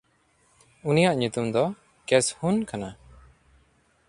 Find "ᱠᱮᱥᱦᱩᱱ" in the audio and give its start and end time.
2.07-2.55